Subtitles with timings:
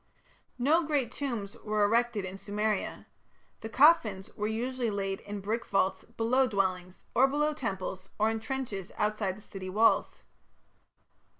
[0.57, 3.05] No great tombs were erected in Sumeria.
[3.59, 8.39] The coffins were usually laid in brick vaults below dwellings, or below temples, or in
[8.39, 10.23] trenches outside the city walls.